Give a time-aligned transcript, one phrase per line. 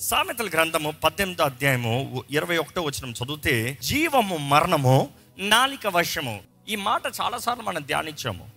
[0.00, 6.40] సామెతల గ్రంథము పద్దెనిమిదో అధ్యాయము ఇరవై ఒకటో వచ్చిన చదివితే జీవము మరణము నాలిక వశము.
[6.68, 8.50] ఈ మాట చాలాసార్లు మనం ధ్యానించాము.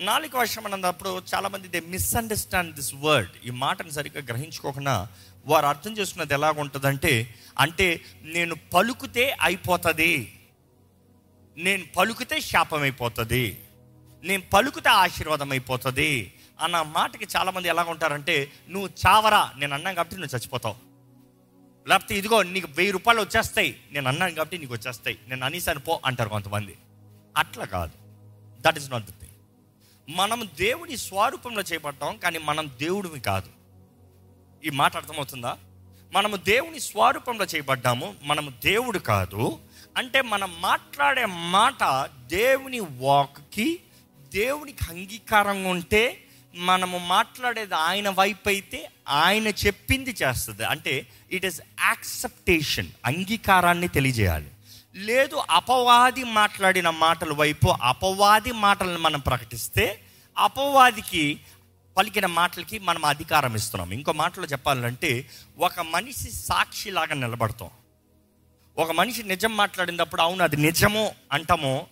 [0.00, 5.08] నాలిక వర్షం అన్నప్పుడు చాలా మంది దే మిస్అండర్స్టాండ్ దిస్ వర్డ్ ఈ మాటను సరిగ్గా గ్రహించుకోకుండా
[5.46, 10.12] వారు అర్థం చేసుకున్నది ఎలాగుంటుందంటే అంటే నేను పలుకుతే అయిపోతుంది.
[11.56, 13.60] నేను పలుకుతే శాపం అయిపోతుంది
[14.22, 20.38] నేను పలుకుతే ఆశీర్వాదం అయిపోతుంది అన్న మాటకి చాలామంది ఎలా ఉంటారంటే నువ్వు చావరా నేను అన్నాను కాబట్టి నువ్వు
[20.38, 20.76] చచ్చిపోతావు.
[21.88, 26.28] లేకపోతే ఇదిగో నీకు వెయ్యి రూపాయలు వచ్చేస్తాయి నేను అన్నాను కాబట్టి నీకు వచ్చేస్తాయి నేను అనేసాను పో అంటారు
[26.28, 26.76] కొంతమంది.
[27.36, 27.92] అట్లా కాదు.
[28.60, 29.30] That is not the thing
[30.16, 33.48] మనం దేవుని స్వరూపంలో చేపట్టాం కానీ మనం దేవుడివి కాదు.
[34.64, 35.58] ఈ మాట అర్థమవుతుందా?
[36.12, 39.58] మనము దేవుని స్వరూపంలో చేయబడ్డాము మనము దేవుడు కాదు.
[39.96, 43.80] అంటే మనం మాట్లాడే మాట దేవుని వాక్కి
[44.34, 46.24] దేవునికి అంగీకారంగా ఉంటే
[46.54, 50.64] మనము మాట్లాడేది ఆయన వైపు అయితే ఆయన చెప్పింది చేస్తుంది.
[50.64, 54.50] అంటే ఇట్ ఈస్ యాక్సెప్టేషన్ అంగీకారాన్ని తెలియజేయాలి.
[54.94, 60.00] లేదు అపవాది మాట్లాడిన మాటల వైపు అపవాది మాటలను మనం ప్రకటిస్తే
[60.38, 61.40] అపవాదికి
[61.96, 63.92] పలికిన మాటలకి మనం అధికారం ఇస్తున్నాం.
[63.92, 67.70] ఇంకో మాటలో చెప్పాలంటే ఒక మనిషి సాక్షిలాగా నిలబడతాం.
[68.78, 71.86] ఒక మనిషి నిజం మాట్లాడినప్పుడు అవును అది నిజమో అంటామో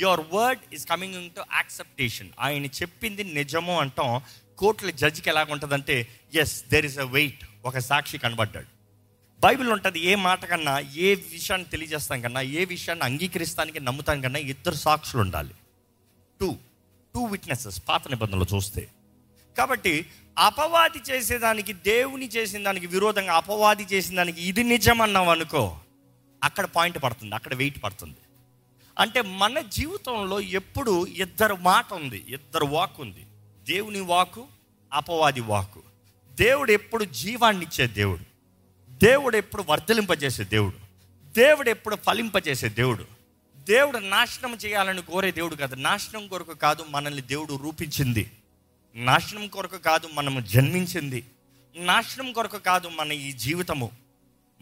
[0.00, 4.22] your word is coming in to acceptance ఆయన చెప్పింది నిజము అంటాం.
[4.58, 8.70] కోర్టుల జడ్జికి ఎలాగ ఉంటుందంటే yes there is a weight ఒక సాక్షి కనబడ్డాడు.
[9.40, 14.74] బైబిల్ ఉంటుంది ఏ మాట కన్నా ఏ విషయాన్ని తెలియజేస్తాం కన్నా ఏ విషయాన్ని అంగీకరిస్తానికి నమ్ముతాం కన్నా ఇద్దరు
[14.74, 15.54] సాక్షులు ఉండాలి.
[16.40, 16.50] టూ
[17.14, 18.88] టూ విట్నెసెస్ పాత నిబంధనలు చూస్తే.
[19.58, 20.06] కాబట్టి
[20.38, 25.78] అపవాది చేసేదానికి దేవుని చేసిన దానికి విరోధంగా అపవాది చేసిన దానికి ఇది నిజం అన్నాం అనుకో
[26.44, 28.21] అక్కడ పాయింట్ పడుతుంది అక్కడ వెయిట్ పడుతుంది.
[28.98, 33.26] అంటే మన జీవితంలో ఎప్పుడు ఇద్దరు మాట ఉంది ఇద్దరు వాక్ ఉంది.
[33.68, 34.46] దేవుని వాకు
[34.92, 35.82] అపవాది వాకు.
[36.30, 38.32] దేవుడు ఎప్పుడు జీవాన్ని ఇచ్చే దేవుడు.
[38.88, 40.76] దేవుడు ఎప్పుడు వర్ధలింపజేసే దేవుడు.
[41.38, 43.06] దేవుడు ఎప్పుడు ఫలింపజేసే దేవుడు.
[43.68, 45.74] దేవుడు నాశనం చేయాలని కోరే దేవుడు కాదు.
[45.74, 48.30] నాశనం కొరకు కాదు మనల్ని దేవుడు రూపించింది.
[48.94, 51.24] నాశనం కొరకు కాదు మనము జన్మించింది.
[51.76, 53.90] నాశనం కొరకు కాదు మన ఈ జీవితము.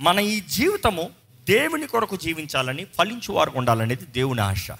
[0.00, 1.10] మన ఈ జీవితము
[1.50, 4.70] దేవుని కొరకు జీవించాలని ఫలించు వారు ఉండాలనేది దేవుని ఆశ.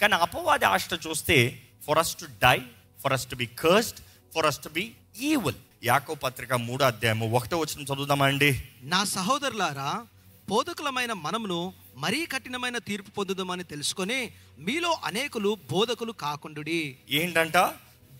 [0.00, 2.58] కానీ అపవాది ఆశ చూస్తే for us to die
[3.02, 4.00] for us to be cursed
[4.34, 5.54] for us to be evil
[5.84, 8.62] యాకో పత్రిక మూడో అధ్యాయము ఒకటో వచ్చిన చదువుదామా అండి?
[8.82, 10.06] నా సహోదరులారా
[10.48, 16.96] బోధకులమైన మనమును మరీ కఠినమైన తీర్పు పొందుదామని తెలుసుకొని మీలో అనేకులు బోధకులు కాకుండుడి.
[17.10, 17.56] ఏంటంట?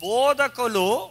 [0.03, 1.09] బోధకులు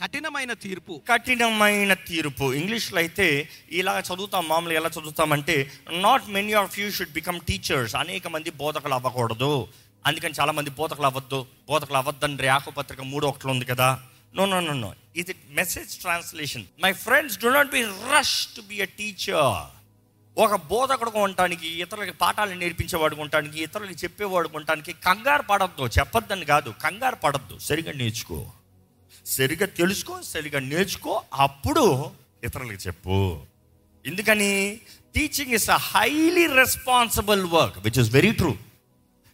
[0.00, 1.02] కఠినమైన తీర్పు.
[1.12, 2.52] కఠినమైన తీర్పు.
[2.52, 8.28] ఇంగ్లీష్లో అయితే ఇలా చదువుతాం మామూలుగా ఎలా చదువుతామంటే not many of you should become teachers అనేక
[8.28, 9.68] మంది బోధకులు అవ్వకూడదు.
[10.06, 11.46] అందుకని చాలామంది బోధకులు అవ్వద్దు.
[11.68, 14.02] బోధకులు అవ్వద్దని రేఖ పత్రిక మూడో ఒకటి ఉంది కదా.
[14.36, 18.80] నో నో నో నో ఇది message translation my friends do not be rush to be
[18.80, 19.84] a teacher
[20.38, 25.86] ఒక బోధకుడు ఉండటానికి ఇతరులకి పాఠాలు నేర్పించేవాడు ఉండటానికి ఇతరులకి చెప్పేవాడు ఉండటానికి కంగారు పడద్దు.
[25.98, 27.58] చెప్పొద్దని కాదు కంగారు పడద్దు.
[27.58, 28.46] సరిగా నేర్చుకో.
[29.26, 32.10] సరిగా తెలుసుకో సరిగా నేర్చుకో అప్పుడు
[32.44, 33.42] ఇతరులకు చెప్పు.
[34.06, 34.80] ఎందుకని?
[35.14, 38.54] Teaching is a highly responsible work which is very true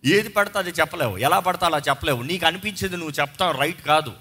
[0.05, 1.19] ఏది పడితే అది చెప్పలేవు.
[1.19, 2.23] ఎలా పడితే అలా చెప్పలేవు.
[2.23, 4.12] నీకు అనిపించేది నువ్వు చెప్తావు రైట్ కాదు.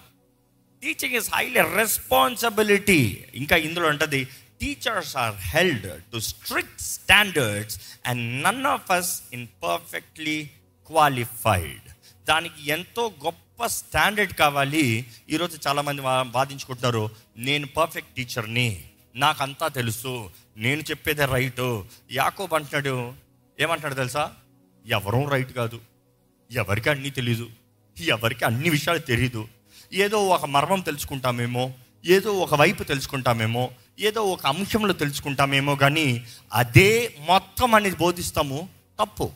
[0.83, 4.27] టీచింగ్ ఇస్ హైలీ రెస్పాన్సిబిలిటీ ఇంకా ఇందులో ఉంటుంది
[4.61, 10.49] teachers are held to strict standards and none of us in perfectly
[10.87, 11.87] qualified
[12.27, 15.05] దానికి ఎంతో గొప్ప స్టాండర్డ్ కావాలి.
[15.29, 18.83] ఈరోజు చాలామంది బాధించుకుంటున్నారు వాదించుకుంటున్నారు నేను పర్ఫెక్ట్ టీచర్ని
[19.15, 21.85] నాకంతా తెలుసు నేను చెప్పేదే రైటు.
[22.11, 23.13] యాకోబ్ అంటున్నాడు
[23.59, 24.31] ఏమంటాడు తెలుసా?
[24.87, 25.81] ఎవరూ రైట్ కాదు
[26.51, 27.49] ఎవరికి అన్నీ తెలీదు
[27.99, 29.47] ఎవరికి అన్ని విషయాలు తెలియదు
[29.93, 31.73] ఏదో ఒక మర్మం తెలుసుకుంటామేమో
[32.05, 39.31] ఏదో ఒక వైపు తెలుసుకుంటామేమో ఏదో ఒక అంశంలో తెలుసుకుంటామేమో కానీ అదే మొత్తం అనేది బోధిస్తాము తప్పు.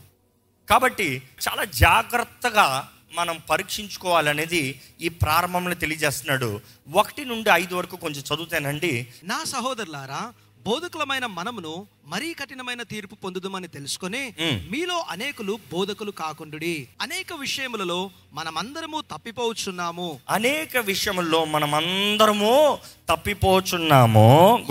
[0.70, 6.62] కాబట్టి చాలా జాగ్రత్తగా మనం పరీక్షించుకోవాలనేది ఈ ప్రారంభంలో తెలియజేస్తున్నాడు.
[6.94, 9.08] ఒకటి నుండి ఐదు వరకు కొంచెం చదువుతానండి.
[9.24, 10.34] నా సహోదరులారా
[10.66, 14.34] బోధకులమైన మనమును మరీ కఠినమైన తీర్పు పొందుదామని తెలుసుకొని.
[14.72, 16.88] మీలో అనేకులు బోధకులు కాకుండుడి.
[17.02, 22.78] అనేక విషయములలో మనమందరము తప్పిపోవచ్చున్నాము అనేక విషయంలో మనమందరము
[23.10, 24.66] తప్పిపోచున్నాము.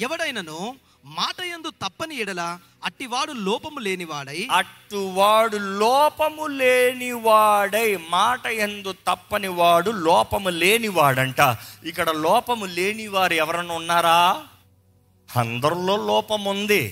[0.00, 0.74] ఎవడైనను
[1.04, 2.42] మాట యందు తప్పని ఎడల
[2.84, 11.40] అట్టివాడు లోపము లేనివాడై అట్టువాడు లోపము లేనివాడై మాట ఎందు తప్పని వాడు లోపము లేనివాడంట.
[11.84, 14.20] ఇక్కడ లోపము లేనివారు ఎవరన్నా ఉన్నారా?
[15.28, 16.82] అందరిలో లోపం ఉంది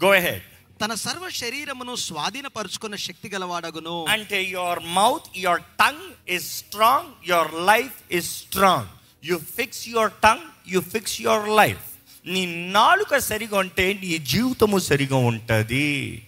[0.00, 0.46] గో హెడ్
[0.82, 3.96] తన సర్వ శరీరమును స్వాధీనపరుచుకున్న శక్తి గలవాడగును.
[4.14, 6.06] అంటే your mouth your tongue
[6.36, 8.90] is strong your life is strong
[9.24, 11.84] you fix your tongue you fix your life
[12.28, 16.22] నీ నాలుక సరిగా ఉంటే నీ జీవితము సరిగా ఉంటుంది.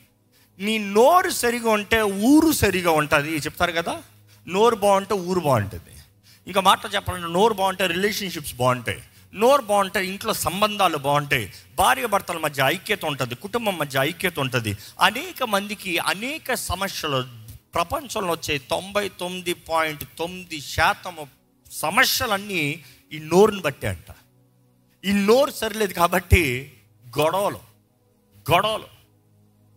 [0.58, 3.36] నీ నోరు సరిగా ఉంటే ఊరు సరిగా ఉంటుంది.
[3.36, 4.02] చెప్తారు కదా?
[4.48, 5.90] నోరు బాగుంటే ఊరు బాగుంటుంది.
[6.46, 9.02] ఇంకా మాట చెప్పాలంటే నోరు బాగుంటే రిలేషన్షిప్స్ బాగుంటాయి.
[9.34, 11.52] నోరు బాగుంటే ఇంట్లో సంబంధాలు బాగుంటాయి.
[11.74, 13.34] భార్య భర్తల మధ్య ఐక్యత ఉంటుంది.
[13.34, 14.76] కుటుంబం మధ్య ఐక్యత ఉంటుంది.
[15.00, 17.24] అనేక మందికి అనేక సమస్యలు
[17.74, 21.16] ప్రపంచంలో వచ్చే తొంభై తొమ్మిది పాయింట్ తొమ్మిది శాతం
[21.72, 24.14] సమస్యలన్నీ ఈ నోరుని బట్టే అంట.
[25.04, 26.72] ఈ నోరు సరిలేదు కాబట్టి
[27.18, 27.60] గొడవలు
[28.52, 29.00] గొడవలు.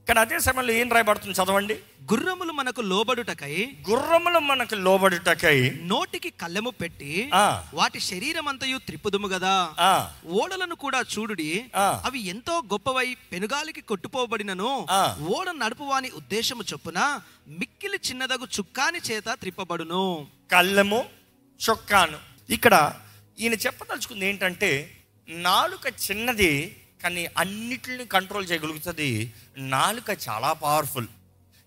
[0.07, 1.73] కానీ అదే సమయంలో ఏం రాయబడుతుంది చదవండి?
[2.11, 7.29] గుర్రములు మనకు లోబడుటకై గుర్రములు మనకు లోబడుటకై నోటికి కళ్ళెము పెట్టి.
[7.73, 9.73] వాటి శరీరం అంతయు త్రిప్పుదుము గదా?
[9.79, 11.65] ఆ, ఓడలను కూడా చూడుడి.
[12.05, 14.87] అవి ఎంతో గొప్పవై పెనుగాలికి కొట్టుపోబడినను.
[14.91, 15.17] ఆ.
[15.27, 20.27] ఓడ నడుపువాని ఉద్దేశము చొప్పున మిక్కిలి చిన్నదగు చుక్కాని చేత త్రిప్పబడును.
[20.51, 21.05] కళ్ళెము
[21.69, 22.17] చొక్కాను.
[22.49, 22.93] ఇక్కడ
[23.39, 24.97] ఈయన చెప్పదలుచుకుంది ఏంటంటే
[25.29, 29.33] నాలుక చిన్నది కానీ అన్నిటిని కంట్రోల్ చేయగలుగుతుంది.
[29.57, 31.07] నాలుక చాలా పవర్ఫుల్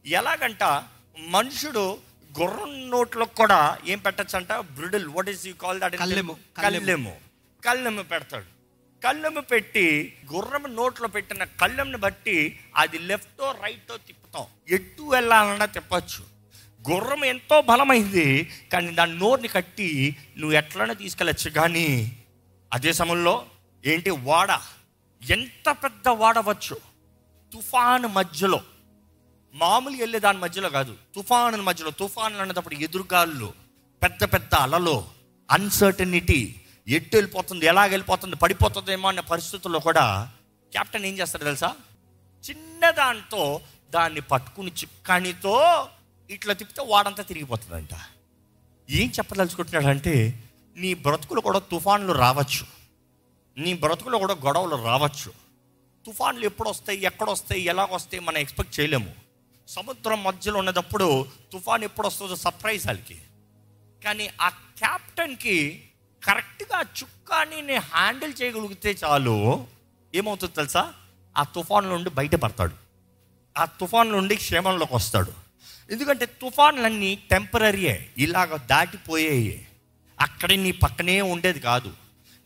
[0.07, 0.85] ఎలాగంట
[1.29, 1.99] మనుషుడు
[2.41, 4.53] గుర్రం నోట్లో కూడా ఏం పెట్టచ్చంట?
[4.53, 6.37] Bridle what is you call that కళ్ళెము.
[6.63, 7.17] కళ్ళెము.
[7.65, 8.03] కళ్ళెము.
[8.03, 8.45] పెడతాడు.
[9.05, 14.45] కళ్ళెము పెట్టి గుర్రం నోట్లో పెట్టిన కళ్ళెంని బట్టి అది లెఫ్టో రైటో తిప్పుతాం.
[14.69, 16.37] ఎటు వెళ్ళాలన్నా తిప్పచ్చు.
[16.91, 22.19] గుర్రం ఎంతో బలమైంది కానీ దాని నోరుని కట్టి నువ్వు ఎట్లనే తీసుకెళ్ళచ్చు కానీ
[22.77, 23.47] అదే సమయంలో
[23.85, 24.11] ఏంటి?
[24.11, 24.61] వాడ.
[25.31, 26.77] ఎంత పెద్ద వాడవచ్చు?
[27.53, 28.61] తుఫాను మధ్యలో.
[29.55, 30.97] మామూలు వెళ్ళే దాని మధ్యలో కాదు.
[31.15, 31.91] తుఫాను మధ్యలో.
[31.91, 33.55] తుఫాను అన్నప్పుడు ఎదురుగాళ్ళు
[34.03, 35.05] పెద్ద పెద్ద అలలు
[35.51, 36.55] అన్సర్టనిటీ
[36.89, 37.67] ఎట్టు వెళ్ళిపోతుంది?
[37.67, 38.37] ఎలాగ వెళ్ళిపోతుంది?
[38.37, 40.33] పడిపోతుందేమో అనే పరిస్థితుల్లో కూడా
[40.73, 41.75] కెప్టెన్ ఏం చేస్తాడు తెలుసా?
[42.51, 45.89] చిన్న దాంతో దాన్ని పట్టుకుని చిక్కానితో
[46.31, 47.89] ఇట్లా తిప్పితే వాడంతా తిరిగిపోతుందంట.
[48.91, 50.43] ఏం చెప్పదలుచుకుంటున్నాడంటే
[50.77, 52.67] నీ బ్రతుకులు కూడా తుఫాన్లు రావచ్చు.
[53.59, 55.33] నీ బ్రతుకులో కూడా గొడవలు రావచ్చు.
[56.07, 59.15] తుఫాన్లు ఎప్పుడు వస్తాయి ఎక్కడ వస్తాయి మనం ఎక్స్పెక్ట్ చేయలేము.
[59.69, 63.19] సముద్రం మధ్యలో ఉన్నదప్పుడు తుఫాన్ ఎప్పుడు వస్తుందో సర్ప్రైజ్ వాళ్ళకి
[64.05, 65.85] కానీ ఆ క్యాప్టెన్కి
[66.25, 69.67] కరెక్ట్గా చుక్కాని నేను హ్యాండిల్ చేయగలిగితే చాలు
[70.15, 70.95] ఏమవుతుంది తెలుసా?
[71.37, 72.75] ఆ తుఫాన్ నుండి బయటపడతాడు.
[73.59, 75.33] ఆ తుఫాన్ నుండి క్షేమంలోకి వస్తాడు.
[75.91, 79.66] ఎందుకంటే తుఫాన్లన్నీ టెంపరీయే ఇలాగ దాటిపోయాయి.
[80.21, 81.93] అక్కడే నీ పక్కనే ఉండేది కాదు.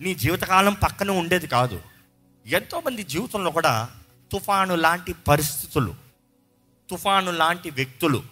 [0.00, 1.82] నీ జీవితకాలం పక్కనే ఉండేది కాదు.
[2.46, 3.88] ఎంతోమంది జీవితంలో కూడా
[4.32, 5.94] తుఫాను లాంటి పరిస్థితులు
[6.90, 8.22] తుఫాను లాంటి వ్యక్తులు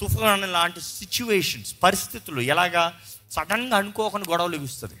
[0.00, 3.00] తుఫాను లాంటి సిచ్యువేషన్స్ పరిస్థితులు ఎలాగా
[3.30, 4.94] సడన్గా అనుకోకుండా గొడవలు ఇస్తుంది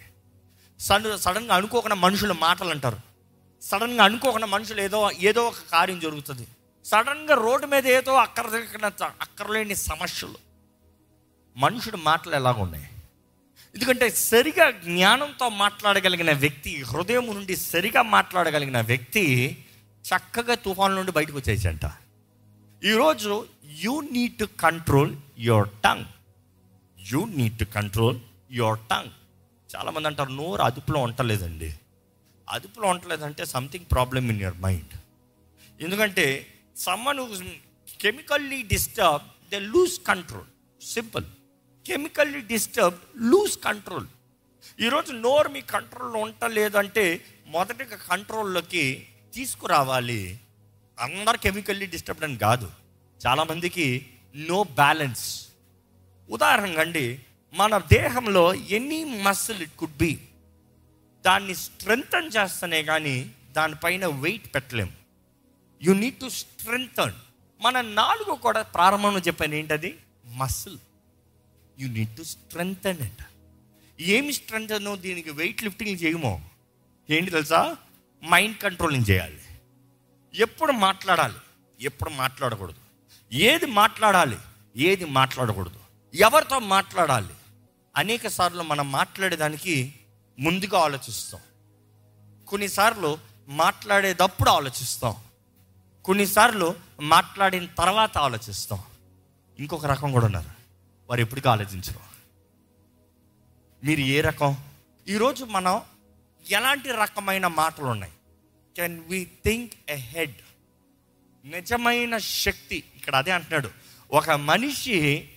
[0.80, 2.98] సడన్ సడన్గా అనుకోకుండా మనుషులు మాటలు అంటారు.
[3.62, 6.46] సడన్గా అనుకోకుండా మనుషులు ఏదో ఏదో ఒక కార్యం జరుగుతుంది.
[6.84, 8.62] సడన్గా రోడ్డు మీద ఏదో అక్కర
[9.20, 10.34] అక్కర్లేని సమస్యలు.
[11.56, 12.88] మనుషుడు మాటలు ఎలాగ ఉన్నాయి
[13.74, 19.24] ఎందుకంటే సరిగా జ్ఞానంతో మాట్లాడగలిగిన వ్యక్తి హృదయం నుండి సరిగా మాట్లాడగలిగిన వ్యక్తి
[20.04, 21.86] చక్కగా తుఫాన్ నుండి బయటకు వచ్చేసంట
[22.82, 23.32] ఈరోజు
[23.82, 26.06] you need to control your tongue
[26.98, 28.18] you need to control
[28.52, 29.12] your tongue
[29.70, 31.70] చాలామంది అంటారు నోరు అదుపులో ఉండలేదండి
[32.48, 34.94] అదుపులో ఉండలేదంటే something problem in your mind
[35.80, 36.26] ఎందుకంటే
[36.76, 37.22] some men
[38.00, 40.48] chemically disturb they lose control
[40.80, 41.26] simple
[41.86, 44.06] chemically disturb lose control
[44.80, 50.40] ఈరోజు నోరు మీ కంట్రోల్లో ఉండలేదంటే మొదటిగా కంట్రోల్లోకి తీసుకురావాలి.
[51.00, 52.70] అందరు కెమికల్లీ డిస్టర్బ్డ్ అని కాదు.
[53.26, 54.06] చాలామందికి
[54.36, 55.48] నో బ్యాలెన్స్
[56.30, 57.20] ఉదాహరణగా అండి
[57.54, 60.12] మన దేహంలో any muscle it could be
[61.26, 64.92] దాన్ని స్ట్రెంగ్తన్ చేస్తేనే కానీ దానిపైన వెయిట్ పెట్టలేం.
[65.82, 67.12] యు నీడ్ టు స్ట్రెంగ్తన్
[67.60, 69.98] మన నాలుగు కూడా ప్రారంభంలో చెప్పాను ఏంటది?
[70.26, 70.78] Muscle
[71.78, 73.26] you need to strengthen అంట
[74.00, 76.40] ఏమి స్ట్రెంగ్తన్ దీనికి వెయిట్ లిఫ్టింగ్ చేయమో?
[77.10, 77.76] ఏంటి తెలుసా?
[78.30, 79.40] మైండ్ కంట్రోలింగ్ చేయాలి.
[80.34, 81.34] ఎప్పుడు మాట్లాడాలి?
[81.80, 82.76] ఎప్పుడు మాట్లాడకూడదు.
[83.32, 84.38] ఏది మాట్లాడాలి?
[84.76, 85.80] ఏది మాట్లాడకూడదు.
[86.14, 87.34] ఎవరితో మాట్లాడాలి?
[87.96, 89.94] అనేక సార్లు మనం మాట్లాడేదానికి
[90.38, 91.40] ముందుగా ఆలోచిస్తాం.
[92.48, 95.14] కొన్నిసార్లు మాట్లాడేటప్పుడు ఆలోచిస్తాం.
[96.04, 98.82] కొన్నిసార్లు మాట్లాడిన తర్వాత ఆలోచిస్తాం.
[99.58, 100.63] ఇంకొక రకం కూడా ఉన్నారు
[101.08, 102.00] వారు ఎప్పటికీ ఆలోచించరు.
[103.84, 104.56] మీరు ఏ రకం?
[105.08, 105.80] ఈరోజు మనం
[106.50, 108.12] ఎలాంటి రకమైన మాటలు ఉన్నాయి
[108.76, 110.34] can we think ahead
[111.44, 113.70] నిజమైన శక్తి ఇక్కడ అదే అంటున్నాడు.
[114.10, 115.28] ఒక మనిషి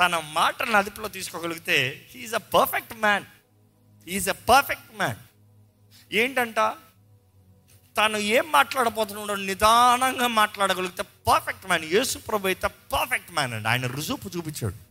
[0.00, 3.24] తన మాటను అదుపులో తీసుకోగలిగితే he is a perfect man
[4.08, 5.16] is a perfect man
[6.14, 6.56] ఏంటంట?
[7.98, 13.68] తను ఏం మాట్లాడబోతున్నాడో నిదానంగా మాట్లాడగలిగితే పర్ఫెక్ట్ మ్యాన్ యేసు ప్రభు అయితే పర్ఫెక్ట్ మ్యాన్ అండి.
[13.68, 14.85] ఆయన రుజువు చూపించాడు.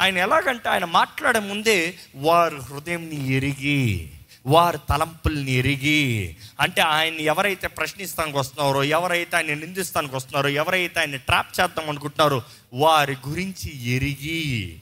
[0.00, 4.10] ఆయన ఎలాగంటే ఆయన మాట్లాడే ముందే వారు హృదయంని ఎరిగి
[4.46, 11.60] వారి తలంపుల్ని ఎరిగి అంటే ఆయన్ని ఎవరైతే ప్రశ్నిస్తానికి వస్తున్నారో ఎవరైతే ఆయన నిందిస్తానికి వస్తున్నారో ఎవరైతే ఆయన ట్రాప్
[11.60, 12.42] చేద్దాం అనుకుంటున్నారో
[12.74, 14.80] వారి గురించి ఎరిగి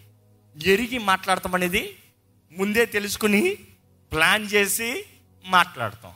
[0.67, 1.97] ఎరిగి మాట్లాడతాం అనేది
[2.53, 3.57] ముందే తెలుసుకుని
[4.13, 5.05] ప్లాన్ చేసి
[5.47, 6.13] మాట్లాడతాం.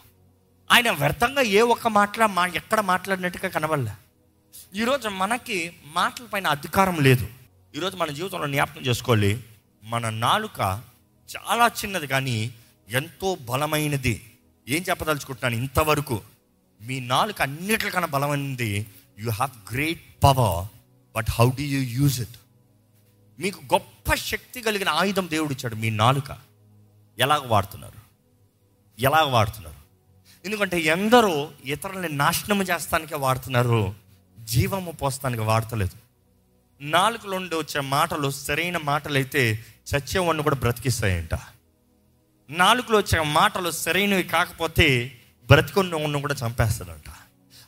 [0.72, 3.90] ఆయన వ్యర్థంగా ఏ ఒక్క మాట్లా మా ఎక్కడ మాట్లాడినట్టుగా కనబడలే.
[4.74, 7.41] ఈరోజు మనకి మాటల పైన అధికారం లేదు.
[7.76, 9.44] ఈరోజు మన జీవితంలో జ్ఞాపకం చేసుకోవాలి.
[9.84, 10.82] మన నాలుక
[11.36, 12.54] చాలా చిన్నది కానీ
[12.88, 14.32] ఎంతో బలమైనది.
[14.68, 15.62] ఏం చెప్పదలుచుకుంటున్నాను?
[15.62, 16.20] ఇంతవరకు
[16.82, 18.86] మీ నాలుక అన్నిటికన్నా బలమైనది.
[19.18, 20.68] You have great power
[21.16, 22.36] but how do you use it
[23.38, 26.38] మీకు గొప్ప శక్తి కలిగిన ఆయుధం దేవుడు ఇచ్చాడు మీ నాలుక.
[27.18, 27.98] ఎలాగ వాడుతున్నారు?
[29.00, 29.76] ఎలాగ వాడుతున్నారు?
[30.44, 33.94] ఎందుకంటే ఎందరో ఇతరులని నాశనం చేస్తానికే వాడుతున్నారు.
[34.40, 36.01] జీవము పోస్తానికి వాడతలేదు.
[36.82, 41.34] నాలుగులోండి నుండి వచ్చే మాటలు సరైన మాటలు అయితే చచ్చేవాడిని కూడా బ్రతికిస్తాయంట.
[42.50, 45.12] నాలుగులో వచ్చే మాటలు సరైనవి కాకపోతే
[45.46, 47.08] బ్రతికున్న ఉన్న కూడా చంపేస్తాడంట.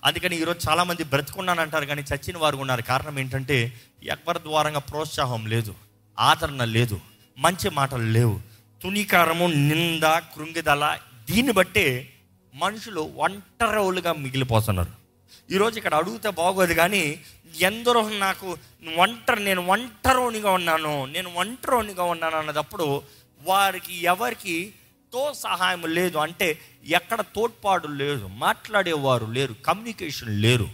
[0.05, 2.83] అందుకని ఈరోజు చాలామంది బ్రతికున్నానంటారు కానీ చచ్చిన వారు ఉన్నారు.
[2.83, 5.75] కారణం ఏంటంటే ఎవరి ద్వారంగా ప్రోత్సాహం లేదు
[6.19, 7.01] ఆదరణ లేదు
[7.39, 8.41] మంచి మాటలు లేవు.
[8.83, 10.99] తునికారము నింద కృంగిదల
[11.31, 12.13] దీన్ని బట్టే
[12.55, 15.04] మనుషులు ఒంటరివులుగా మిగిలిపోతున్నారు.
[15.51, 17.03] ఈరోజు ఇక్కడ అడిగితే బాగోదు కానీ
[17.61, 18.49] ఎందరో నాకు
[18.97, 23.03] ఒంటరి నేను ఒంటరోనిగా ఉన్నాను నేను ఒంటరోనిగా ఉన్నాను అన్నదప్పుడు
[23.43, 24.57] వారికి ఎవరికి
[25.13, 26.17] తో సహాయం లేదు.
[26.19, 26.47] అంటే
[26.85, 30.69] ఎక్కడ తోడ్పాటు లేదు మాట్లాడేవారు లేరు కమ్యూనికేషన్ లేరు.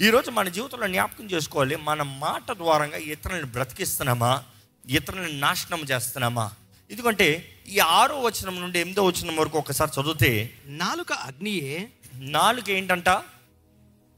[0.00, 4.44] ఈరోజు మన జీవితంలో జ్ఞాపకం చేసుకోవాలి మన మాట ద్వారంగా ఇతరులను బ్రతికిస్తున్నామా
[4.88, 6.50] ఇతరులను నాశనం చేస్తున్నామా?
[6.90, 7.26] ఎందుకంటే
[7.68, 10.30] ఈ ఆరో వచనం నుండి ఎనిమిదో వచనం వరకు ఒకసారి చదివితే
[10.66, 13.08] నాలుక అగ్నియే నాలుక ఏంటంట?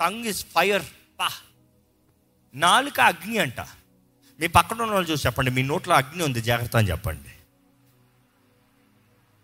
[0.01, 0.83] టంగ్ ఇస్ ఫైర్
[1.21, 1.29] పా.
[2.55, 3.61] నాలుక అగ్ని అంట.
[4.41, 7.29] మీ పక్కన ఉన్న వాళ్ళు చూసి చెప్పండి మీ నోట్లో అగ్ని ఉంది జాగ్రత్త అని చెప్పండి.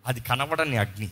[0.06, 1.10] అది కనబడని అగ్ని.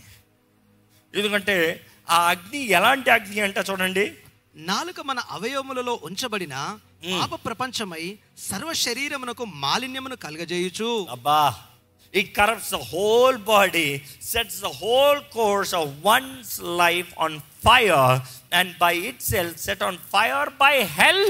[1.14, 4.14] ఎందుకంటే ఆ అగ్ని ఎలాంటి అగ్ని అంటే చూడండి.
[4.56, 6.78] నాలుక మన అవయవములలో ఉంచబడిన.
[7.20, 11.06] పాప ప్రపంచమై సర్వ శరీరమునకు మాలిన్యమును కలగజేయుచు.
[11.10, 11.62] అబ్బా.
[12.14, 13.86] It corrupts the whole body
[14.22, 17.96] sets the whole course of one's life on fire
[18.52, 18.94] and by
[19.24, 21.26] itself set on fire by hell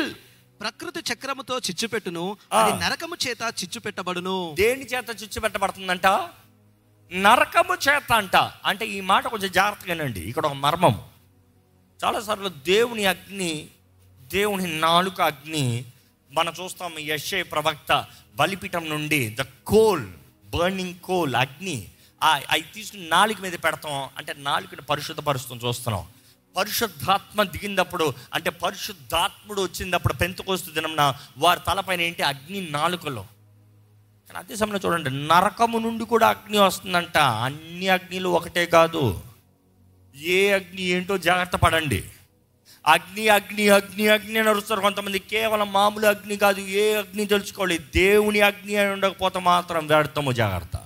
[0.61, 2.59] ప్రకృతి చక్రముతో చిచ్చుపెట్టును ఆ.
[2.59, 4.37] అది నరకము చేత చిచ్చుపెట్టబడును.
[4.55, 6.07] దేని చేత చుచ్చు పెట్టబడుతుందంట
[7.13, 8.37] నరకము చేత అంట.
[8.65, 10.95] అంటే ఈ మాట కొంచెం జాగ్రత్తగానండి ఇక్కడ ఒక మర్మం
[12.01, 13.53] చాలాసార్లు దేవుని అగ్ని
[14.31, 15.65] దేవుని నాలుక అగ్ని
[16.31, 17.91] మనం చూస్తాం యశ్ఐ ప్రవక్త
[18.37, 20.07] బలిపీఠం నుండి ద కోల్.
[20.59, 21.89] బర్నింగ్ కోల్ అగ్ని.
[22.23, 24.09] అవి తీసుకుని నాలుక మీద పెడతాం.
[24.19, 26.07] అంటే నాలుకని పరిశుద్ధపరుస్తాం చూస్తున్నాం.
[26.57, 32.23] పరిశుద్ధాత్మ దిగినప్పుడు అంటే పరిశుద్ధాత్ముడు వచ్చినప్పుడు పెంతుకొస్తు దినంన వారి తలపైన ఏంటి?
[32.23, 33.23] అగ్ని నాలుకలో.
[34.29, 37.19] కానీ అదే సమయంలో చూడండి నరకము నుండి కూడా అగ్ని వస్తుందంట.
[37.19, 39.23] అన్ని అగ్నిలు ఒకటే కాదు.
[40.17, 42.05] ఏ అగ్ని ఏంటో జాగ్రత్త పడండి.
[42.87, 45.19] అగ్ని అగ్ని అగ్ని అగ్ని అని అరుస్తారు కొంతమంది.
[45.19, 50.81] కేవలం మామూలు అగ్ని కాదు ఏ అగ్ని తెలుసుకోవాలి దేవుని అగ్ని అని ఉండకపోతే మాత్రం వ్యర్థము జాగ్రత్త.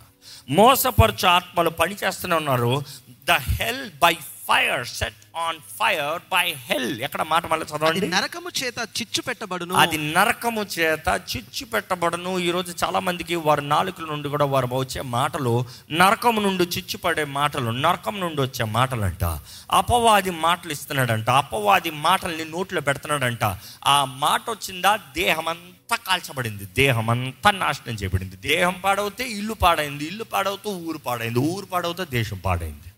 [0.51, 2.83] మోసపరచు ఆత్మలు పనిచేస్తూనే ఉన్నారు.
[3.25, 4.17] The hell by
[4.49, 9.75] fire set on fire by hell ఎక్కడ మాట మళ్ళీ అది చదవండి నరకము చేత చిచ్చు పెట్టబడును.
[9.75, 12.39] అది నరకము చేత చిచ్చు పెట్టబడను.
[12.39, 17.71] ఈరోజు చాలా మందికి వారి నాలుకల నుండి కూడా వారు వచ్చే మాటలు నరకము నుండి చిచ్చు పడే మాటలు
[17.71, 19.25] నరకం నుండి వచ్చే మాటలంట.
[19.71, 21.31] అపవాది మాటలు ఇస్తున్నాడంట.
[21.31, 23.57] అపవాది మాటల్ని నోట్లో పెడుతున్నాడంట.
[23.87, 24.97] ఆ మాట వచ్చిందా?
[24.97, 26.65] దేహం అంతా కాల్చబడింది.
[26.65, 28.37] దేహం అంతా నాశనం చేయబడింది.
[28.37, 30.05] దేహం పాడవుతే ఇల్లు పాడైంది.
[30.05, 31.39] ఇల్లు పాడవుతూ ఊరు పాడైంది.
[31.39, 32.93] ఊరు పాడవుతే దేశం పాడైంది.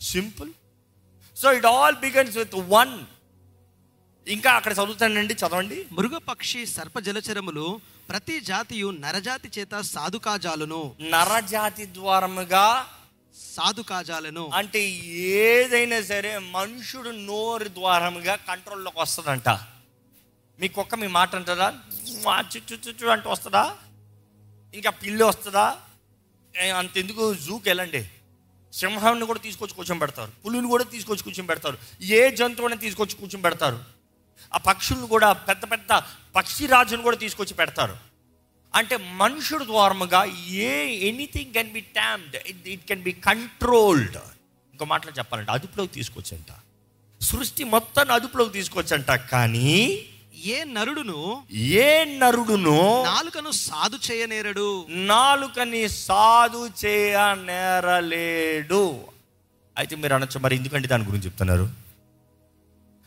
[0.00, 0.50] Simple
[1.42, 3.04] so it all begins with one
[4.28, 5.86] ఇంకా అక్కడ చదువుతానండి చదవండి.
[5.92, 10.94] మృగపక్షి సర్ప జలచరములు ప్రతి జాతియు నరజాతి చేత సాధుకాజాలను.
[11.00, 12.86] నరజాతి ద్వారముగా
[13.56, 14.50] సాధుకాజాలను.
[14.54, 19.48] అంటే ఏదైనా సరే మనుషుడు నోరు ద్వారముగా కంట్రోల్లోకి వస్తుందంట.
[20.60, 21.74] మీ కుక్క మీ మాట అంటుందా?
[22.22, 23.76] మా చుచ్చు చుచ్చు అంటూ వస్తుందా?
[24.74, 25.76] ఇంకా పిల్లి వస్తుందా?
[26.76, 27.34] అంతెందుకు?
[27.34, 28.10] జూకి వెళ్ళండి.
[28.72, 31.78] సింహాన్ని కూడా తీసుకొచ్చి కూర్చొని పెడతారు పులిని కూడా తీసుకొచ్చి కూర్చొని పెడతారు
[32.18, 33.78] ఏ జంతువుని తీసుకొచ్చి కూర్చొని పెడతారు
[34.54, 35.92] ఆ పక్షులను కూడా పెద్ద పెద్ద
[36.36, 37.96] పక్షిరాజును కూడా తీసుకొచ్చి పెడతారు.
[38.74, 40.24] అంటే మనుషుడు ద్వారముగా
[40.64, 40.70] a
[41.08, 42.36] anything can be tamed
[42.74, 44.18] it can be controlled.
[44.74, 46.50] ఇంకో మాటలో చెప్పాలంటే అదుపులోకి తీసుకొచ్చంట
[47.20, 49.72] సృష్టి మొత్తాన్ని అదుపులోకి తీసుకొచ్చంట కానీ
[50.46, 51.18] ఏ నరుడును
[51.84, 51.88] ఏ
[52.20, 54.68] నరుడును నాలుకను సాధు చేయనేరడు?
[55.10, 57.16] నాలుకని సాధు చేయ
[57.48, 58.82] నేరలేడు
[59.76, 61.66] అయితే మీరు అనొచ్చు మరి ఎందుకంటే దాని గురించి చెప్తున్నారు?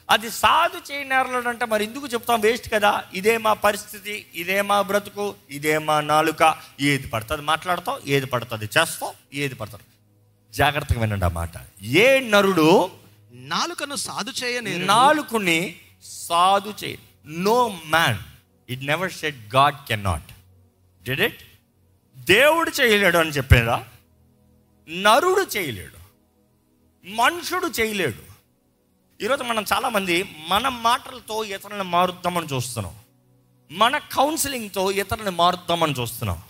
[0.10, 2.42] అది సాధు చేయ నేరలేడు అంటే మరి ఎందుకు చెప్తాం?
[2.42, 3.04] వేస్ట్ కదా.
[3.14, 6.42] ఇదే మా పరిస్థితి ఇదే మా బ్రతుకు ఇదే మా నాలుక.
[6.82, 9.86] ఏది పడుతుంది మాట్లాడతాం ఏది పడుతుంది చేస్తాం ఏది పడుతుంది.
[10.54, 11.54] జాగ్రత్తగా వినండి ఆ మాట.
[11.82, 12.68] ఏ నరుడు
[13.34, 14.60] నాలుకను సాధు చేయ
[14.94, 15.60] నాలుగుని
[16.28, 18.18] సాధు చేయ no man
[18.72, 20.32] it never set God can not
[21.04, 21.44] did it
[22.18, 23.86] దేవుడు చేయలేడు అని చెప్పారా?
[24.90, 26.04] నరుడు చేయలేడు.
[27.08, 28.34] మనుషుడు చేయలేడు.
[29.24, 32.96] ఈరోజు మనం చాలామంది మన మాటలతో ఇతరులను మారుద్దామని చూస్తున్నాం.
[33.72, 36.42] మన కౌన్సిలింగ్తో ఇతరులను మారుద్దామని చూస్తున్నాం.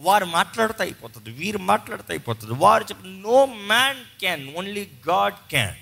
[0.00, 2.54] వారు మాట్లాడితే అయిపోతుంది వీరు మాట్లాడితే అయిపోతుంది.
[2.54, 5.76] వారు చెప్పిన no man can only God can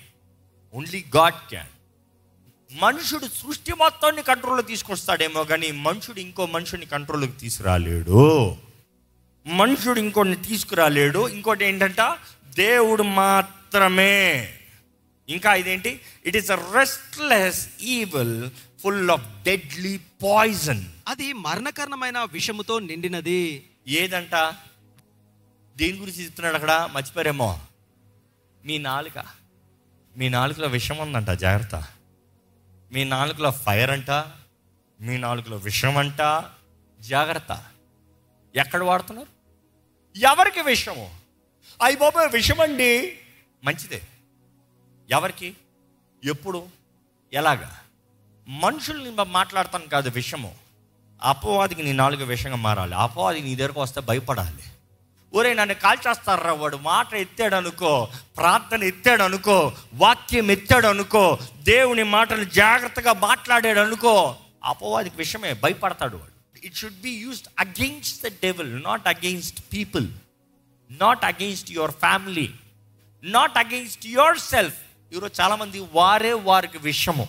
[0.75, 1.67] only God can
[2.73, 8.57] మనుషుడు సృష్టి మొత్తాన్ని కంట్రోల్లో తీసుకొస్తాడేమో కానీ మనుషుడు ఇంకో మనుషుని కంట్రోల్కి తీసుకురాలేడు.
[9.47, 11.29] మనుషుడు ఇంకోటిని తీసుకురాలేడు.
[11.29, 12.01] ఇంకోటి ఏంటంట?
[12.45, 14.49] దేవుడు మాత్రమే.
[15.29, 16.01] ఇంకా ఇదేంటి?
[16.27, 18.51] It is a restless evil
[18.83, 23.67] full of deadly poison అది మరణకరణమైన విషముతో నిండినది.
[23.89, 24.55] ఏదంట?
[25.77, 26.89] దేని గురించి చెప్తున్నాడు అక్కడ?
[26.93, 27.61] మర్చిపోయారేమో.
[28.65, 29.25] మీ నాలుక.
[30.17, 31.85] మీ నాలుకలో విషం ఉందంట జాగ్రత్త.
[32.93, 34.11] మీ నాలుగులో ఫైర్ అంట
[35.01, 36.45] మీ నాలుగులో విషం అంట.
[37.01, 37.65] జాగ్రత్త.
[38.57, 39.29] ఎక్కడ వాడుతున్నారు?
[40.19, 41.15] ఎవరికి విషము?
[41.83, 43.19] అయ్యి బాబాయ్ విషం అండి
[43.65, 44.03] మంచిదే.
[45.11, 45.57] ఎవరికి?
[46.25, 46.67] ఎప్పుడు?
[47.33, 47.79] ఎలాగా?
[48.49, 50.55] మనుషుల్ని మాట్లాడతాను కాదు విషము.
[51.23, 52.95] అపవాదికి నీ నాలుగు విషయంగా మారాలి.
[52.95, 54.63] అపవాది నీ దగ్గరకు వస్తే భయపడాలి.
[55.35, 56.77] ఒరే నన్ను కాల్చేస్తారా వాడు.
[56.77, 65.17] మాట ఎత్తాడు అనుకో ప్రార్థన ఎత్తాడు అనుకో వాక్యం ఎత్తాడు అనుకో దేవుని మాటలు జాగ్రత్తగా మాట్లాడాడు అనుకో అపవాదికి
[65.17, 66.67] విషయమే భయపడతాడు వాడు.
[66.67, 70.09] It should be used against the devil not against people
[70.91, 72.51] not against your family
[73.25, 74.07] not against
[74.39, 74.79] yourself
[75.13, 77.29] ఈరోజు చాలామంది వారే వారికి విషము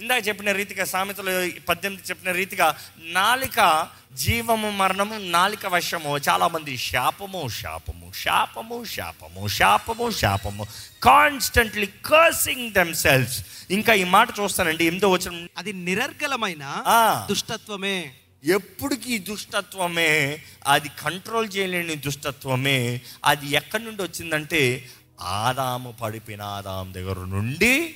[0.00, 7.48] ఇందాక చెప్పిన రీతిగా సామెతలు పద్దెనిమిది చెప్పిన రీతిగా నాలిక జీవము మరణము నాలిక వశము చాలా మంది శాపము
[7.48, 10.66] శాపము శాపము శాపము శాపము శాపము
[11.02, 16.84] కాన్స్టెంట్లీ కర్సింగ్ దెమ్ సెల్స్ ఇంకా ఈ మాట చూస్తానండి ఎనిమిదో వచ్చిన అది నిరర్గలమైన.
[17.28, 18.12] దుష్టత్వమే.
[18.44, 20.42] ఎప్పటికీ దుష్టత్వమే?
[20.66, 23.00] అది కంట్రోల్ చేయలేని దుష్టత్వమే.
[23.24, 24.88] అది ఎక్కడి నుండి వచ్చిందంటే
[25.20, 27.94] ఆదాము పడిపోయిన ఆదాం దగ్గర నుండి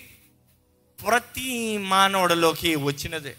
[1.06, 3.36] ప్రతి మానవుడిలోకి వచ్చినదే.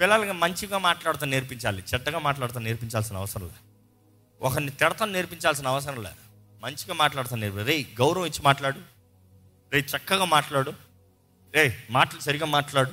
[0.00, 3.56] పిల్లలకి మంచిగా మాట్లాడుతూ నేర్పించాలి చెడ్డగా మాట్లాడుతూ నేర్పించాల్సిన అవసరం లేదు.
[4.40, 6.22] ఒకరిని తిడతా నేర్పించాల్సిన అవసరం లేదు.
[6.62, 8.78] మంచిగా మాట్లాడుతూ నేర్పి రే గౌరవం ఇచ్చి మాట్లాడు.
[9.72, 10.72] రే చక్కగా మాట్లాడు.
[11.54, 12.92] రే మాటలు సరిగా మాట్లాడు.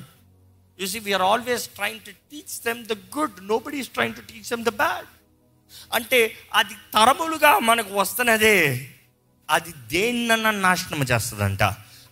[0.80, 4.44] You see we are always trying to teach them the good nobody is trying to teach
[4.44, 5.06] them the bad
[5.94, 8.90] అంటే అది తరములుగా మనకు వస్తున్నదే.
[9.50, 11.62] అది దేన్నన్నా నాశనం చేస్తుందంట.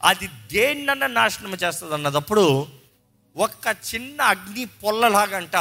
[0.04, 2.66] అది దేన్నన్నా నాశనం చేస్తుంది అన్నదప్పుడు
[3.36, 5.56] ఒక్క చిన్న అగ్ని పొల్లలాగంట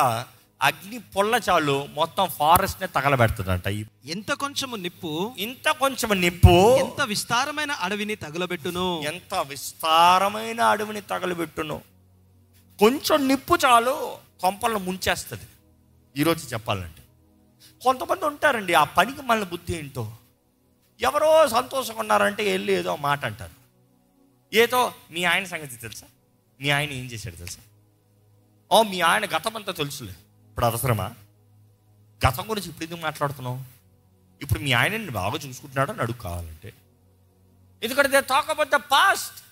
[0.62, 3.68] అగ్ని పొల్ల చాలు మొత్తం ఫారెస్ట్నే తగలబెడుతుందంట.
[3.68, 5.36] ఈ- ఎంత కొంచెము నిప్పు?
[5.38, 6.78] ఇంత కొంచెం నిప్పు.
[6.78, 9.02] ఎంత విస్తారమైన అడవిని తగులబెట్టును?
[9.02, 11.82] ఎంత విస్తారమైన అడవిని తగలబెట్టును.
[12.80, 15.44] కొంచెం నిప్పు చాలు కొంపలను ముంచేస్తుంది.
[16.18, 17.04] ఈరోజు చెప్పాలంటే.
[17.84, 20.12] కొంతమంది ఉంటారండి ఆ పనికి మన బుద్ధి ఏంటో?
[21.02, 23.67] ఎవరో సంతోషంగా ఉన్నారంటే వెళ్ళి ఏదో మాట అంటారు.
[24.54, 26.08] ఏదో మీ ఆయన సంగతి తెలుసా?
[26.62, 27.60] మీ ఆయన ఏం చేశాడు తెలుసా?
[28.72, 30.12] ఓ మీ ఆయన గతం అంతా తెలుసులే.
[30.50, 31.14] ఇప్పుడు అవసరమా?
[32.28, 33.62] గతం గురించి ఇప్పుడు ఎందుకు మాట్లాడుతున్నావు?
[34.42, 35.92] ఇప్పుడు మీ ఆయనని బాగా చూసుకుంటున్నాడు?
[35.92, 36.74] అని అడుగు కావాలంటే.
[37.84, 39.44] ఎందుకంటే టాక్ అబౌట్ ద పాస్ట్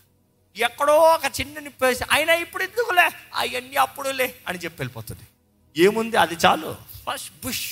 [0.59, 3.11] ఎక్కడో ఒక చిన్న నిప్పేసి ఆయన ఇప్పుడు ఎందుకులే?
[3.35, 5.21] అవన్నీ అప్పుడులే అని చెప్పి వెళ్ళిపోతుంది.
[5.77, 6.17] ఏముంది?
[6.17, 6.75] అది చాలు.
[7.05, 7.71] ఫస్ట్ బుష్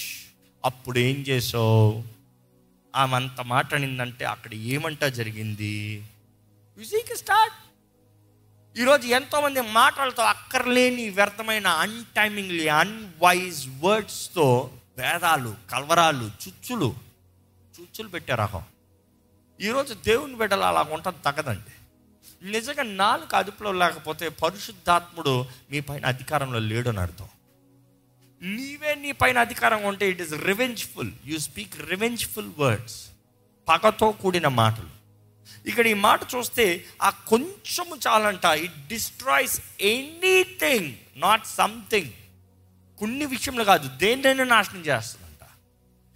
[0.65, 2.03] అప్పుడు ఏం చేసావు?
[2.95, 6.05] ఆమె అంత మాట అనిందంటే అక్కడ ఏమంటా జరిగింది?
[6.77, 7.57] మ్యూజిక్ స్టార్ట్
[8.75, 14.47] ఈరోజు ఎంతోమంది మాటలతో అక్కర్లేని వ్యర్థమైన అన్టైమింగ్లీ అన్వైజ్ వర్డ్స్తో
[14.97, 16.95] భేదాలు కలవరాలు చుచ్చులు
[17.75, 18.63] చుచ్చులు పెట్టారు అహం
[19.59, 21.73] ఈరోజు దేవుని బిడ్డలు అలా ఉంటుంది తగదండి
[22.49, 27.29] నిజంగా నాలుగు అదుపులో లేకపోతే పరిశుద్ధాత్ముడు మీ పైన అధికారంలో లేడు అని అర్థం.
[28.41, 32.97] నీవే నీ పైన అధికారం ఉంటే it is revengeful you speak revengeful words
[33.67, 34.92] పగతో కూడిన మాటలు.
[35.65, 38.45] ఇక్కడ ఈ మాట చూస్తే ఆ కొంచెము చాలంట.
[38.45, 42.11] It destroys anything not something
[42.99, 45.47] కొన్ని విషయంలో కాదు దేన్నైనా నాశనం చేస్తుందంట.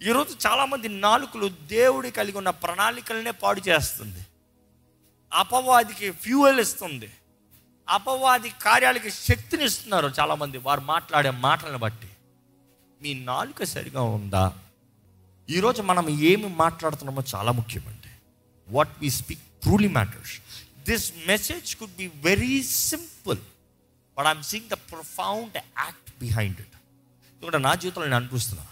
[0.02, 4.20] ఈరోజు చాలామంది నాలుకలు దేవుడి కలిగి ఉన్న ప్రణాళికలనే పాడు చేస్తుంది.
[5.32, 7.10] అపవాదికి ఫ్యూయల్ ఇస్తుంది.
[7.88, 10.58] అపవాది కార్యాలకి శక్తిని ఇస్తున్నారు చాలామంది.
[10.58, 12.08] వారు మాట్లాడే మాటలను బట్టి.
[13.02, 14.52] మీ నాలుక సరిగా ఉందా?
[15.50, 17.97] ఈరోజు మనం ఏమి మాట్లాడుతున్నామో చాలా ముఖ్యమండి.
[18.70, 20.34] What we speak truly matters
[20.88, 23.38] this message could be very simple
[24.16, 26.76] but I'm seeing the profound act behind it
[27.42, 28.64] ఇక్కడ నా జీవితంలో నేను అనిపిస్తున్నా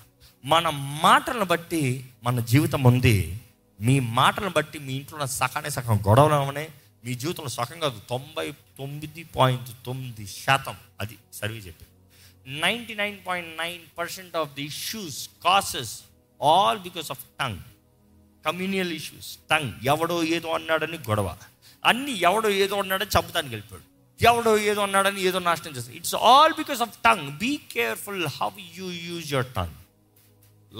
[0.44, 0.68] మన
[1.02, 3.40] మాటలను బట్టి మన జీవితం ఉంది.
[3.80, 6.52] మీ మాటలను బట్టి మీ ఇంట్లో ఉన్న సకానే సగం గొడవలు
[7.04, 11.92] మీ జీవితంలో సగం కాదు తొంభై తొమ్మిది పాయింట్ తొమ్మిది శాతం అది సర్వే చెప్పింది.
[12.60, 16.02] Ninety nine point nine percent of the issues cases
[16.40, 17.60] all because of tongue
[18.46, 19.30] communal issues.
[19.50, 21.28] Tongue ఎవడో ఏదో అన్నాడని గొడవ.
[21.84, 23.86] అన్ని ఎవడో ఏదో అన్నాడని చంపుతానికి వెళ్ళిపోయాడు.
[24.24, 28.86] ఎవడో ఏదో అన్నాడని ఏదో నాశనం చేస్తాడు it's all because of tongue be careful how you
[28.90, 29.76] use your tongue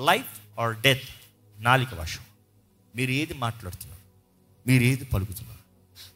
[0.07, 1.09] life or death
[1.59, 2.17] నాలిక భాష
[2.97, 4.03] మీరు ఏది మాట్లాడుతున్నారు?
[4.69, 5.56] మీరు ఏది పలుకుతున్నారు?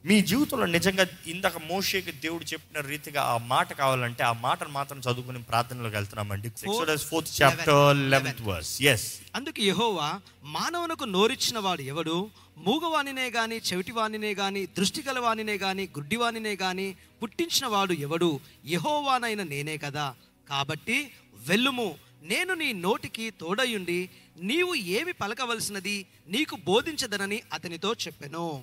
[0.04, 5.42] మీ జీవితంలో నిజంగా ఇందాక మోషేకి దేవుడు చెప్పిన రీతిగా ఆ మాట కావాలంటే ఆ మాటను మాత్రం చదువుకుని
[5.42, 6.48] ప్రార్థనలోకి వెళ్తున్నామండి.
[6.48, 12.30] ఫోర్త్ చాప్టర్ లెవెన్త్ వర్స్ ఎస్ అందుకు యెహోవా మానవునకు నోరిచ్చిన వాడు ఎవడు?
[12.56, 18.40] మూగవానినే గాని చెవిటివానినే గాని దృష్టి గలవానినే గాని గుడ్డివానినే గాని పుట్టించిన వాడు ఎవడు?
[18.66, 20.14] యెహోవానైన నేనే కదా.
[20.48, 21.10] కాబట్టి
[21.48, 21.94] వెళ్ళుము.
[22.22, 28.62] నేను నీ నోటికి తోడయుండి నీవు ఏమి పలకవలసినది నీకు బోధించదనని అతనితో చెప్పెను.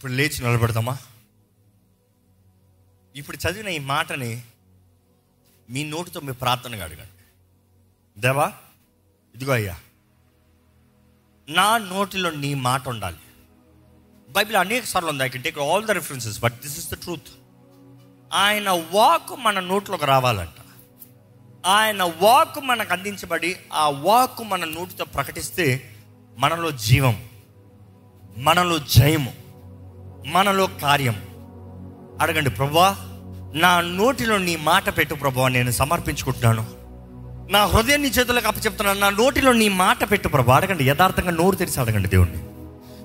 [0.00, 0.98] ఇప్పుడు లేచి నిలబెడదామా?
[3.16, 4.42] ఇప్పుడు చదివిన ఈ మాటని
[5.70, 7.24] మీ నోటితో మీ ప్రార్థనగా అడగండి.
[8.20, 8.52] దేవా
[9.34, 9.76] ఇదిగో అయ్యా
[11.48, 13.18] నా నోటిలో నీ మాట ఉండాలి.
[14.30, 17.28] బైబిల్ అనేక సార్లు ఉంది I can take all the references but this is the truth
[18.32, 20.58] ఆయన వాక్ మన నోట్లోకి రావాలంట.
[21.66, 25.96] ఆయన వాక్ మనకు అందించబడి ఆ వాక్ మన నోటితో ప్రకటిస్తే
[26.38, 27.28] మనలో జీవం
[28.36, 29.39] మనలో జయము.
[30.26, 31.14] మనలో కార్యం.
[32.20, 32.96] అడగండి ప్రభా
[33.54, 36.66] నా నోటిలో నీ మాట పెట్టు ప్రభా నేను సమర్పించుకుంటున్నాను.
[37.50, 39.00] నా హృదయం నీ చేతులకు అప్పచెప్తున్నాను.
[39.00, 40.56] నా నోటిలో నీ మాట పెట్టు ప్రభా.
[40.56, 42.38] అడగండి యథార్థంగా నోరు తెరిచి అడగండి దేవుణ్ణి.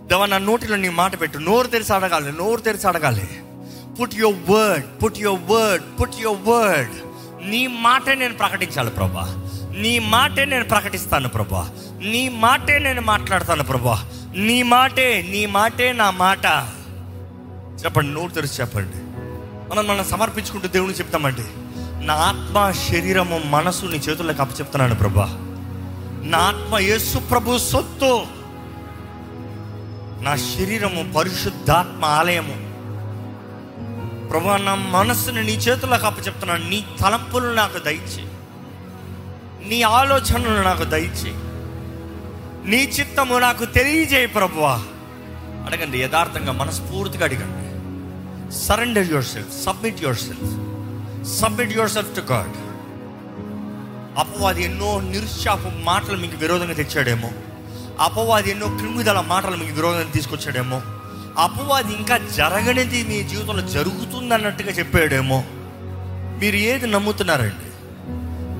[0.07, 1.37] దేవా నా నోటిలో నీ మాట పెట్టు.
[1.37, 3.27] నోరు తెరిచి అడగాలి నోరు తెరిచి అడగాలి.
[4.01, 6.91] Put your word put your word put your word
[7.49, 9.49] నీ మాటే నేను ప్రకటించాలి ప్రభా.
[9.77, 11.71] నీ మాటే నేను ప్రకటిస్తాను ప్రభా.
[12.01, 14.05] నీ మాటే నేను మాట్లాడతాను ప్రభా.
[14.35, 16.47] నీ మాటే నీ మాటే నా మాట.
[17.83, 18.97] చెప్పండి నోరు తెరిచి చెప్పండి.
[19.73, 21.41] మనం మనం సమర్పించుకుంటూ దేవుని చెప్తామండి.
[22.05, 25.25] నా ఆత్మ శరీరము మనసు నీ చేతుల్లోకి అప్పచెప్తున్నాను ప్రభా.
[26.23, 28.23] నా ఆత్మ యేసు ప్రభు సొత్తు.
[30.23, 32.65] నా శరీరము పరిశుద్ధాత్మ ఆలయము.
[34.27, 36.69] ప్రభా నా మనస్సుని నీ చేతుల్లోకి అప్పచెప్తున్నాను.
[36.69, 38.31] నీ తలంపులు నాకు దయచే.
[39.67, 41.31] నీ ఆలోచనలు నాకు దయచే.
[42.69, 44.83] నీ చిత్తము నాకు తెలియజేయి ప్రభువా
[45.65, 47.64] అడగండి యథార్థంగా మనస్ఫూర్తిగా అడగండి.
[48.51, 50.51] Surrender yourself submit yourself
[51.41, 52.51] submit yourself to God
[54.19, 57.29] అపవాది ఎన్నో నిరుత్సాహ మాటలు మీకు విరోధంగా తెచ్చాడేమో.
[57.99, 60.81] అపవాది ఎన్నో క్రిమిదల మాటలు మీకు విరోధంగా తీసుకొచ్చాడేమో.
[61.37, 65.43] అపవాది ఇంకా జరగనిది మీ జీవితంలో జరుగుతుంది అన్నట్టుగా చెప్పాడేమో.
[66.41, 67.65] మీరు ఏది నమ్ముతున్నారండి?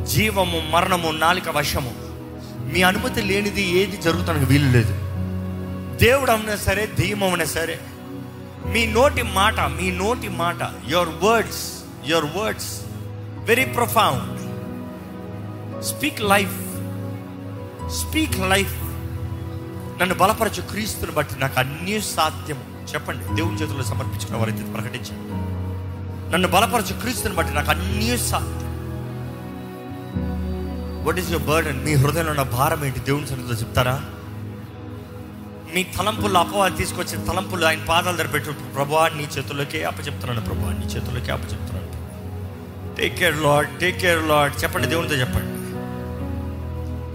[0.06, 1.94] జీవము మరణము నాలిక వశము.
[2.74, 4.94] మీ అనుమతి లేనిది ఏది జరుగుతానికి వీలు లేదు.
[5.98, 7.80] దేవుడు అవునా సరే దెయ్యం అవునా సరే
[8.72, 10.56] మీ నోటి మాట మీ నోటి మాట
[10.88, 12.82] your words your words
[13.38, 14.36] very profound
[15.84, 16.56] speak life
[17.90, 18.76] speak life
[20.02, 22.58] నన్ను బలపరచు క్రీస్తుని బట్టి నాకు అన్నీ సాధ్యం
[22.94, 25.32] చెప్పండి దేవుని చేతుల్లో సమర్పించుకున్న వారైతే ప్రకటించండి.
[26.34, 28.66] నన్ను బలపరచు క్రీస్తుని బట్టి నాకు అన్నీ సాధ్యం
[31.06, 33.00] వాట్ ఈస్ యువర్ బర్డన్ మీ హృదయంలో ఉన్న భారం ఏంటి?
[33.00, 34.02] దేవుని సన్నిధిలో చెప్తారా?
[35.76, 38.52] మీ తలంపులు అపవాది తీసుకొచ్చిన తలంపులు ఆయన పాదాలు దగ్గర పెట్టు.
[38.52, 40.42] ప్రభా నీ చేతుల్లోకే అప్పచెప్తున్నాను.
[40.42, 41.90] ప్రభా నీ చేతుల్లోకే అప్పచెప్తున్నాను.
[42.96, 45.55] Take care Lord take care Lord చెప్పండి దేవునితో చెప్పండి.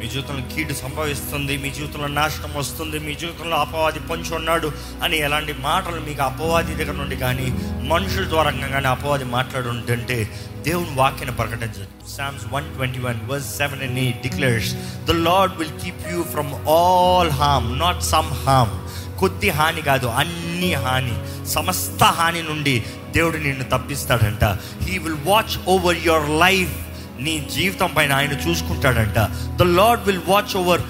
[0.00, 5.52] మీ జీవితంలో కీడు సంభవిస్తుంది మీ జీవితంలో నాశనం వస్తుంది మీ జీవితంలో అపవాది పొంచి ఉన్నాడు అని ఎలాంటి
[5.52, 7.46] మాటలు మీకు అపవాది దగ్గర నుండి కానీ
[7.88, 10.30] మనుషుల ద్వారా కానీ అపవాది మాట్లాడుంటే
[10.66, 12.08] దేవుని వాక్యను ప్రకటించదు.
[12.08, 14.74] Psalms one twenty one verse seven and eight declares
[15.06, 20.74] the Lord will keep you from all harm not some harm కొద్ది హాని కాదు అన్ని
[20.74, 24.44] హాని సమస్త హాని నుండి దేవుడు నిన్ను తప్పిస్తాడంట.
[24.84, 26.89] He will watch over your life
[27.20, 29.18] నీ జీవితం పైన ఆయన చూసుకుంటాడంట.
[29.56, 30.80] The Lord will watch over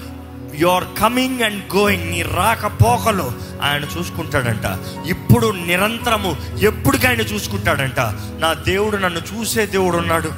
[0.55, 4.79] your coming and going నీ రాకపోకలు ఆయన చూసుకుంటాడంట.
[5.07, 7.99] ఇప్పుడు నిరంతరము ఎప్పటికీ ఆయన చూసుకుంటాడంట.
[8.39, 10.29] నా దేవుడు నన్ను చూసే దేవుడు ఉన్నాడు.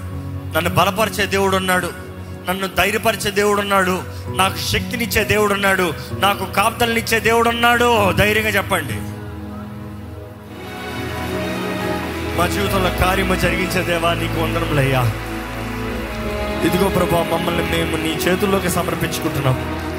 [0.57, 1.91] నన్ను బలపరిచే దేవుడు ఉన్నాడు.
[2.49, 4.03] నన్ను ధైర్యపరిచే దేవుడు ఉన్నాడు.
[4.35, 5.93] నాకు శక్తినిచ్చే దేవుడు ఉన్నాడు.
[6.19, 8.11] నాకు కాపుదలనిచ్చే దేవుడు ఉన్నాడు.
[8.11, 8.93] ధైర్యంగా చెప్పండి.
[12.37, 15.11] మా జీవితంలో కార్యము జరిగించే దేవా నీకు వందనములయ్యా.
[16.65, 19.93] ఇదిగో ప్రభా మమ్మల్ని మేము నీ చేతుల్లోకి సమర్పించుకుంటున్నాము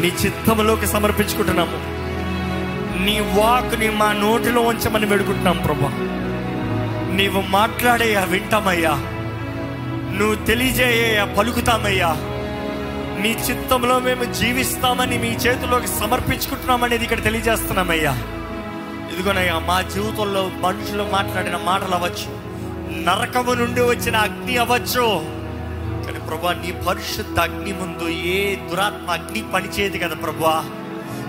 [0.00, 1.96] నీ చిత్తంలోకి సమర్పించుకుంటున్నాము
[3.04, 5.88] నీ వాక్ని మా నోటిలో ఉంచమని వేడుకుంటున్నాం ప్రభా.
[7.14, 8.90] నీవు మాట్లాడేయా వింటామయ్యా.
[10.18, 12.16] నువ్వు తెలియజేయ పలుకుతామయ్యా.
[13.22, 18.12] నీ చిత్తంలో మేము జీవిస్తామని మీ చేతుల్లోకి సమర్పించుకుంటున్నామనేది ఇక్కడ తెలియజేస్తున్నామయ్యా.
[19.12, 22.46] ఇదిగోనయ్యా మా జీవితంలో మనుషులు మాట్లాడిన మాటలు అవ్వచ్చు.
[23.02, 25.35] నరకము నుండి వచ్చిన అగ్ని అవ్వచ్చు.
[26.28, 30.64] ప్రభా నీ పరిశుద్ధ అగ్ని ముందు ఏ దురాత్మ అగ్ని పనిచేయదు కదా ప్రభా.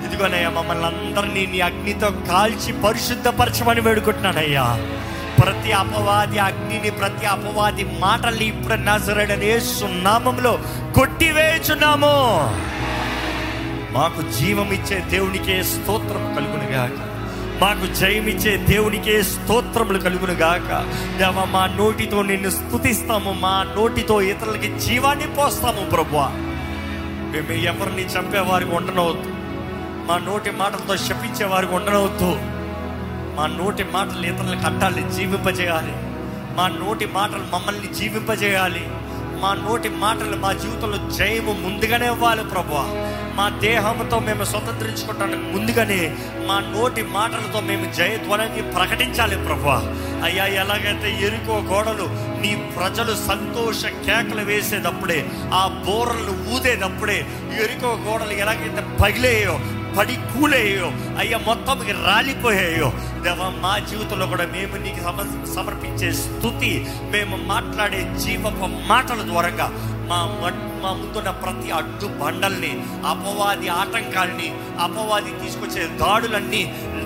[0.06, 4.94] ఇదిగోనయ్యా మమ్మల్ని అందరినీ నీ అగ్నితో కాల్చి పరిశుద్ధపరచమని వేడుకుంటున్నానయ్యా.
[5.42, 10.60] ప్రతి అపవాది అగ్నిని ప్రతి అపవాది మాటల్ని ఇప్పుడు నజరడనే సున్నామంలో
[10.96, 12.16] కొట్టివేచున్నాము
[13.92, 17.07] మాకు జీవం ఇచ్చే దేవునికే స్తోత్రం కలుగునుగాక.
[17.62, 20.68] మాకు జయమిచ్చే దేవునికే స్తోత్రములు కలుగును గాక
[21.18, 26.48] దేవ మా నోటితో నిన్ను స్తుతిస్తాము మా నోటితో ఇతరులకి జీవాన్ని పోస్తాము ప్రభు
[27.28, 29.32] మేము ఎవరిని చంపేవారికి ఉండనవద్దు.
[30.08, 32.36] మా నోటి మాటలతో శపించేవారికి ఉండనవద్దు.
[33.38, 35.94] మా నోటి మాటలు ఇతరులకు అట్టాలి జీవింపజేయాలి.
[36.58, 38.88] మా నోటి మాటలు మమ్మల్ని జీవింపజేయాలి.
[39.42, 42.76] మా నోటి మాటలు మా జీవితంలో జయము ముందుగానే ఇవ్వాలి ప్రభు
[43.38, 46.00] మా దేహంతో మేము స్వతంత్రించుకోవటానికి ముందుగానే
[46.48, 49.70] మా నోటి మాటలతో మేము జయధ్వనాన్ని ప్రకటించాలి ప్రభు
[50.26, 52.08] అయ్యా ఎలాగైతే ఎరుకో గోడలు
[52.42, 55.20] నీ ప్రజలు సంతోష కేకలు వేసేటప్పుడే
[55.54, 57.20] ఆ బోరలు ఊదేటప్పుడే
[57.64, 59.56] ఎరుకో గోడలు ఎలాగైతే పగిలేయో
[59.98, 60.88] పడి కూలేయో
[61.20, 62.88] అయ్యా మొత్తం రాలిపోయాయో.
[63.24, 65.02] దేవా మా జీవితంలో కూడా మేము నీకు
[65.56, 66.72] సమర్పించే స్థుతి
[67.12, 69.68] మేము మాట్లాడే జీవపు మాటల ద్వారంగా
[70.10, 70.20] మా
[70.82, 72.70] మా ముందున్న ప్రతి అడ్డు బండల్ని
[73.08, 76.62] అపవాది ఆటంకాల్ని అపవాది తీసుకొచ్చే దాడులన్నీ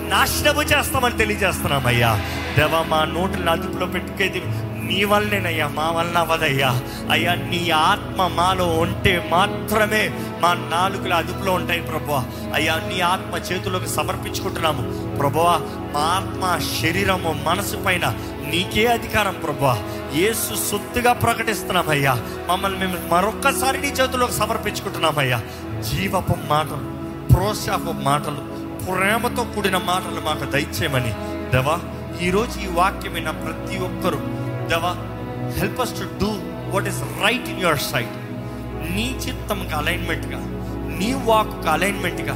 [0.10, 2.12] నాశనము చేస్తామని తెలియజేస్తున్నామయ్యా.
[2.58, 4.42] దేవా మా నోటిని అదుపులో పెట్టుకేది
[4.88, 11.82] నీ వల్లనేనయ్యా మా వలన అవదయ్యా అయ్యా నీ ఆత్మ మాలో ఉంటే మాత్రమే మా నాలుగుల అదుపులో ఉంటాయి
[11.82, 12.12] ప్రభు
[12.54, 15.16] అయ్యా నీ ఆత్మ చేతులకు సమర్పించుకుంటున్నాము.
[15.18, 15.40] ప్రభు
[15.94, 18.16] మా ఆత్మ శరీరము మనసు పైన
[18.50, 19.74] నీకే అధికారం ప్రభు
[20.16, 22.18] ఏసు సొత్తుగా ప్రకటిస్తున్నామయ్యా.
[22.50, 25.42] మమ్మల్ని మేము మరొక్కసారి నీ చేతులకు సమర్పించుకుంటున్నామయ్యా.
[25.82, 27.02] జీవపు మాటలు
[27.34, 28.52] ప్రోత్సాహపు మాటలు
[28.86, 31.14] ప్రేమతో కూడిన మాటలు మాకు దయచేయమని.
[31.52, 31.80] దేవా
[32.22, 34.20] ఈరోజు ఈ వాక్యమైన ప్రతి ఒక్కరూ
[34.72, 34.92] దేవా
[35.60, 36.32] help us to do
[36.74, 38.16] what is right in your sight
[38.96, 40.42] నీ చిత్తంకి అలైన్మెంట్గా
[41.00, 42.36] నీ వాక్కు అలైన్మెంట్గా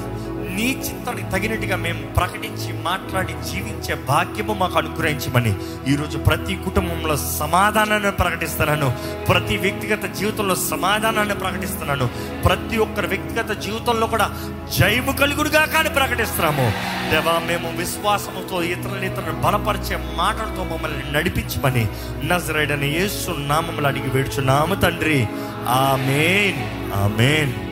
[0.56, 5.56] నీ చిత్తానికి తగినట్టుగా మేము ప్రకటించి మాట్లాడి జీవించే భాగ్యము మాకు అనుగ్రహించమని
[5.88, 8.98] ఈరోజు ప్రతి కుటుంబంలో సమాధానాన్ని ప్రకటిస్తున్నాను.
[9.30, 12.10] ప్రతి వ్యక్తిగత జీవితంలో సమాధానాన్ని ప్రకటిస్తున్నాను.
[12.46, 14.32] ప్రతి ఒక్కరి వ్యక్తిగత జీవితంలో కూడా
[14.80, 16.72] జయము కలుగుడుగా కానీ ప్రకటిస్తున్నాము.
[17.12, 21.88] దేవా మేము విశ్వాసముతో ఇతరులను ఇతరులను బలపరిచే మాటలతో మమ్మల్ని నడిపించమని
[22.24, 25.28] నజరైడని యేసు నామములు అడిగి వేడుచున్నాము తండ్రి.
[25.70, 26.92] ఆమెన్.
[27.04, 27.65] ఆమెన్.